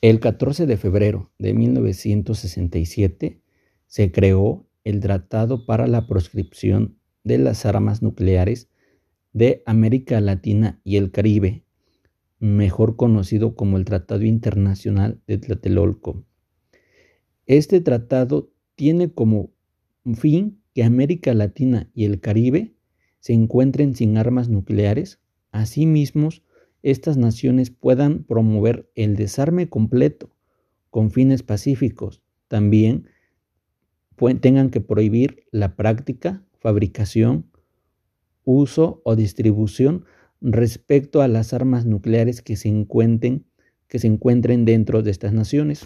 El 0.00 0.20
14 0.20 0.66
de 0.66 0.76
febrero 0.76 1.32
de 1.40 1.54
1967 1.54 3.42
se 3.88 4.12
creó 4.12 4.68
el 4.84 5.00
Tratado 5.00 5.66
para 5.66 5.88
la 5.88 6.06
Proscripción 6.06 6.98
de 7.24 7.38
las 7.38 7.66
Armas 7.66 8.00
Nucleares 8.00 8.68
de 9.32 9.64
América 9.66 10.20
Latina 10.20 10.80
y 10.84 10.98
el 10.98 11.10
Caribe, 11.10 11.64
mejor 12.38 12.94
conocido 12.94 13.56
como 13.56 13.76
el 13.76 13.84
Tratado 13.84 14.22
Internacional 14.24 15.20
de 15.26 15.38
Tlatelolco. 15.38 16.24
Este 17.46 17.80
tratado 17.80 18.52
tiene 18.76 19.12
como 19.12 19.50
fin 20.14 20.62
que 20.74 20.84
América 20.84 21.34
Latina 21.34 21.90
y 21.92 22.04
el 22.04 22.20
Caribe 22.20 22.76
se 23.18 23.32
encuentren 23.32 23.96
sin 23.96 24.16
armas 24.16 24.48
nucleares, 24.48 25.18
asimismo 25.50 26.28
estas 26.82 27.16
naciones 27.16 27.70
puedan 27.70 28.24
promover 28.24 28.90
el 28.94 29.16
desarme 29.16 29.68
completo 29.68 30.30
con 30.90 31.10
fines 31.10 31.42
pacíficos. 31.42 32.22
También 32.48 33.08
tengan 34.40 34.70
que 34.70 34.80
prohibir 34.80 35.44
la 35.50 35.76
práctica, 35.76 36.42
fabricación, 36.58 37.46
uso 38.44 39.00
o 39.04 39.14
distribución 39.14 40.04
respecto 40.40 41.20
a 41.20 41.28
las 41.28 41.52
armas 41.52 41.84
nucleares 41.84 42.42
que 42.42 42.56
se 42.56 42.68
encuentren, 42.68 43.44
dentro 44.64 45.02
de 45.02 45.10
estas 45.10 45.32
naciones. 45.32 45.84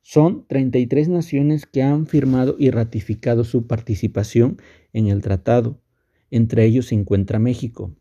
Son 0.00 0.46
33 0.46 1.08
naciones 1.08 1.66
que 1.66 1.82
han 1.82 2.06
firmado 2.06 2.56
y 2.58 2.70
ratificado 2.70 3.44
su 3.44 3.66
participación 3.66 4.58
en 4.92 5.08
el 5.08 5.22
tratado. 5.22 5.80
Entre 6.30 6.64
ellos 6.64 6.86
se 6.86 6.96
encuentra 6.96 7.38
México. 7.38 7.94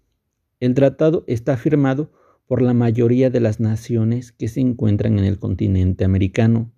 El 0.62 0.76
tratado 0.76 1.26
está 1.26 1.58
firmado 1.58 2.12
por 2.46 2.62
la 2.62 2.76
mayoría 2.76 3.32
de 3.32 3.40
las 3.40 3.60
naciones 3.60 4.32
que 4.32 4.48
se 4.48 4.62
encuentran 4.62 5.18
en 5.18 5.26
el 5.26 5.40
continente 5.40 6.06
americano. 6.06 6.72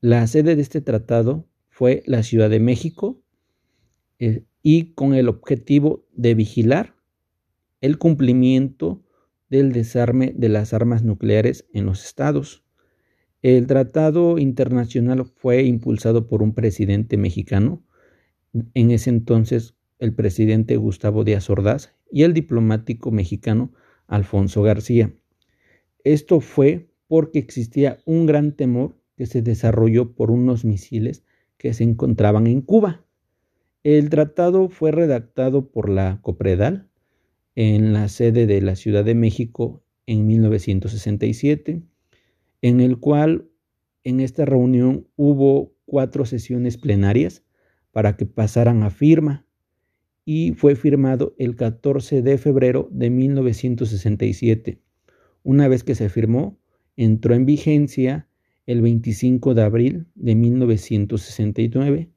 La 0.00 0.26
sede 0.26 0.56
de 0.56 0.62
este 0.62 0.80
tratado 0.80 1.46
fue 1.68 2.02
la 2.06 2.24
Ciudad 2.24 2.50
de 2.50 2.58
México 2.58 3.22
eh, 4.18 4.44
y 4.64 4.94
con 4.94 5.14
el 5.14 5.28
objetivo 5.28 6.06
de 6.12 6.34
vigilar 6.34 6.96
el 7.80 7.98
cumplimiento 7.98 9.04
del 9.48 9.70
desarme 9.72 10.34
de 10.36 10.48
las 10.48 10.74
armas 10.74 11.04
nucleares 11.04 11.68
en 11.72 11.86
los 11.86 12.04
estados. 12.04 12.64
El 13.42 13.68
tratado 13.68 14.38
internacional 14.38 15.24
fue 15.24 15.62
impulsado 15.62 16.26
por 16.26 16.42
un 16.42 16.52
presidente 16.52 17.16
mexicano, 17.16 17.84
en 18.74 18.90
ese 18.90 19.10
entonces 19.10 19.77
el 19.98 20.14
presidente 20.14 20.76
Gustavo 20.76 21.24
Díaz 21.24 21.50
Ordaz 21.50 21.94
y 22.10 22.22
el 22.22 22.34
diplomático 22.34 23.10
mexicano 23.10 23.72
Alfonso 24.06 24.62
García. 24.62 25.12
Esto 26.04 26.40
fue 26.40 26.88
porque 27.08 27.38
existía 27.38 27.98
un 28.04 28.26
gran 28.26 28.52
temor 28.52 28.96
que 29.16 29.26
se 29.26 29.42
desarrolló 29.42 30.14
por 30.14 30.30
unos 30.30 30.64
misiles 30.64 31.24
que 31.56 31.74
se 31.74 31.84
encontraban 31.84 32.46
en 32.46 32.62
Cuba. 32.62 33.04
El 33.82 34.10
tratado 34.10 34.68
fue 34.68 34.92
redactado 34.92 35.70
por 35.70 35.88
la 35.88 36.20
Copredal 36.22 36.88
en 37.56 37.92
la 37.92 38.08
sede 38.08 38.46
de 38.46 38.60
la 38.60 38.76
Ciudad 38.76 39.04
de 39.04 39.14
México 39.14 39.82
en 40.06 40.26
1967, 40.26 41.82
en 42.62 42.80
el 42.80 42.98
cual 42.98 43.48
en 44.04 44.20
esta 44.20 44.44
reunión 44.44 45.08
hubo 45.16 45.74
cuatro 45.84 46.24
sesiones 46.24 46.76
plenarias 46.76 47.42
para 47.90 48.16
que 48.16 48.26
pasaran 48.26 48.82
a 48.84 48.90
firma 48.90 49.47
y 50.30 50.52
fue 50.52 50.76
firmado 50.76 51.34
el 51.38 51.56
14 51.56 52.20
de 52.20 52.36
febrero 52.36 52.90
de 52.92 53.08
1967. 53.08 54.78
Una 55.42 55.68
vez 55.68 55.84
que 55.84 55.94
se 55.94 56.10
firmó, 56.10 56.60
entró 56.98 57.34
en 57.34 57.46
vigencia 57.46 58.28
el 58.66 58.82
25 58.82 59.54
de 59.54 59.62
abril 59.62 60.06
de 60.14 60.34
1969. 60.34 62.10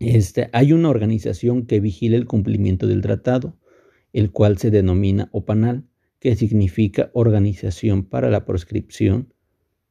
Este, 0.00 0.50
hay 0.52 0.72
una 0.72 0.88
organización 0.88 1.66
que 1.66 1.78
vigila 1.78 2.16
el 2.16 2.26
cumplimiento 2.26 2.88
del 2.88 3.00
tratado, 3.00 3.56
el 4.12 4.32
cual 4.32 4.58
se 4.58 4.72
denomina 4.72 5.28
OPANAL, 5.30 5.84
que 6.18 6.34
significa 6.34 7.12
Organización 7.14 8.06
para 8.06 8.28
la 8.28 8.44
Proscripción 8.44 9.32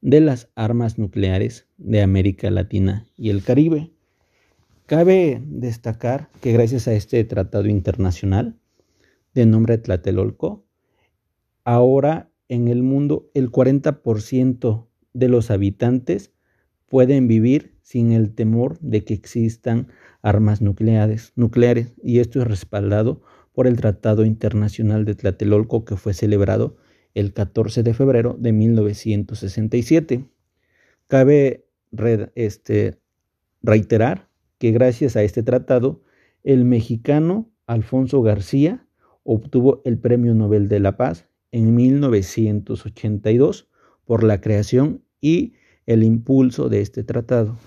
de 0.02 0.20
las 0.20 0.52
Armas 0.56 0.98
Nucleares 0.98 1.70
de 1.78 2.02
América 2.02 2.52
Latina 2.52 3.08
y 3.16 3.30
el 3.30 3.44
Caribe. 3.44 3.94
Cabe 4.88 5.44
destacar 5.46 6.30
que 6.40 6.54
gracias 6.54 6.88
a 6.88 6.94
este 6.94 7.22
tratado 7.26 7.68
internacional 7.68 8.58
de 9.34 9.46
nombre 9.46 9.78
Tlatelolco, 9.78 10.66
ahora 11.66 12.32
en 12.48 12.70
el 12.70 12.84
mundo 12.84 13.30
el 13.34 13.52
40% 13.52 14.88
de 15.12 15.28
los 15.28 15.52
habitantes 15.52 16.32
pueden 16.86 17.28
vivir 17.28 17.76
sin 17.82 18.14
el 18.14 18.34
temor 18.34 18.80
de 18.80 19.04
que 19.04 19.14
existan 19.14 19.90
armas 20.22 20.62
nucleares, 20.62 21.34
nucleares 21.36 21.94
y 22.02 22.20
esto 22.20 22.40
es 22.40 22.48
respaldado 22.48 23.22
por 23.52 23.68
el 23.68 23.76
Tratado 23.76 24.24
Internacional 24.24 25.04
de 25.04 25.16
Tlatelolco 25.16 25.84
que 25.84 25.98
fue 25.98 26.14
celebrado 26.14 26.78
el 27.14 27.34
14 27.34 27.84
de 27.84 27.94
febrero 27.94 28.38
de 28.40 28.54
1967. 28.54 30.30
Cabe 31.08 31.66
este, 32.36 33.02
reiterar 33.62 34.27
que 34.58 34.72
gracias 34.72 35.16
a 35.16 35.24
este 35.24 35.44
tratado, 35.44 36.02
el 36.44 36.66
mexicano 36.66 37.52
Alfonso 37.66 38.22
García 38.22 38.88
obtuvo 39.24 39.82
el 39.84 40.00
Premio 40.00 40.34
Nobel 40.34 40.70
de 40.70 40.80
la 40.80 40.98
Paz 40.98 41.28
en 41.52 41.76
1982 41.76 43.70
por 44.06 44.24
la 44.24 44.40
creación 44.42 45.04
y 45.20 45.54
el 45.86 46.04
impulso 46.04 46.70
de 46.70 46.82
este 46.82 47.04
tratado. 47.04 47.58